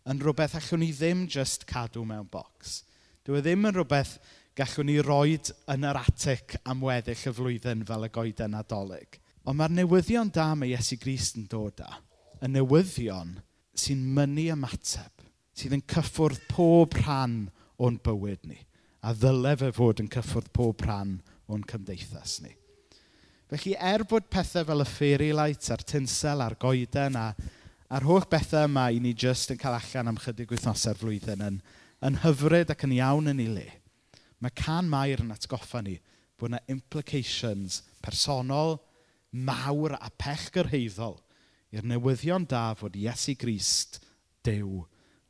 yn 0.09 0.19
rhywbeth 0.19 0.55
allwn 0.57 0.81
ni 0.81 0.89
ddim 0.91 1.27
just 1.31 1.67
cadw 1.69 2.01
mewn 2.07 2.25
bocs. 2.31 2.81
Dyw 3.23 3.37
e 3.37 3.43
ddim 3.45 3.69
yn 3.69 3.77
rhywbeth 3.77 4.15
gallwn 4.57 4.89
ni 4.89 4.97
roed 5.05 5.51
yn 5.71 5.85
yr 5.87 5.99
atic 6.01 6.57
am 6.65 6.81
weddill 6.83 7.27
y 7.29 7.35
flwyddyn 7.37 7.85
fel 7.87 8.07
y 8.07 8.09
goeden 8.17 8.57
adolyg. 8.57 9.19
Ond 9.45 9.59
mae'r 9.59 9.77
newyddion 9.77 10.33
da 10.33 10.49
mae 10.57 10.73
Iesu 10.73 10.97
Grist 10.99 11.37
yn 11.37 11.45
dod 11.51 11.83
â, 11.85 12.01
y 12.41 12.49
newyddion 12.51 13.37
sy'n 13.77 14.01
mynnu 14.17 14.49
ymateb 14.57 15.22
sydd 15.57 15.77
yn 15.77 15.85
cyffwrdd 15.89 16.41
pob 16.49 16.97
rhan 16.99 17.37
o'n 17.81 17.99
bywyd 18.03 18.47
ni. 18.49 18.59
A 19.03 19.13
ddyle 19.17 19.55
fe 19.59 19.71
fod 19.75 20.01
yn 20.03 20.11
cyffwrdd 20.11 20.51
pob 20.55 20.83
rhan 20.85 21.17
o'n 21.51 21.65
cymdeithas 21.69 22.39
ni. 22.43 22.53
Felly, 23.51 23.75
er 23.77 24.05
bod 24.09 24.29
pethau 24.33 24.65
fel 24.65 24.81
y 24.81 24.87
fairy 24.89 25.29
lights 25.35 25.69
a'r 25.73 25.83
tinsel 25.85 26.41
a'r 26.41 26.55
goeden 26.61 27.17
a, 27.19 27.27
a'r 27.93 28.07
holl 28.07 28.25
bethau 28.31 28.65
yma 28.65 28.87
i 28.89 29.01
ni 29.03 29.11
jyst 29.13 29.51
yn 29.53 29.59
cael 29.61 29.77
allan 29.77 30.09
am 30.13 30.21
chydig 30.21 30.49
wythnosau'r 30.53 30.97
flwyddyn 30.97 31.43
yn, 31.45 31.59
yn 32.01 32.17
hyfryd 32.23 32.73
ac 32.73 32.87
yn 32.87 32.95
iawn 32.95 33.29
yn 33.29 33.43
ei 33.43 33.51
le, 33.51 33.67
mae 34.41 34.55
can 34.57 34.89
mair 34.89 35.21
yn 35.21 35.35
atgoffa 35.35 35.83
ni 35.85 35.99
bod 36.39 36.49
yna 36.49 36.63
implications 36.73 37.83
personol, 38.01 38.79
mawr 39.33 39.99
a 39.99 40.09
pechgyrheiddol 40.21 41.19
i'r 41.73 41.85
newyddion 41.89 42.47
da 42.49 42.71
fod 42.77 42.97
Iesu 42.97 43.37
Grist, 43.39 43.99
Dew, 44.43 44.83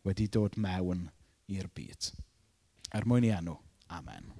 wedi 0.04 0.28
dod 0.28 0.58
mewn 0.60 1.08
i'r 1.52 1.70
byd. 1.76 2.12
Er 2.94 3.08
mwyn 3.08 3.28
i 3.28 3.32
enw, 3.34 3.56
amen. 3.98 4.32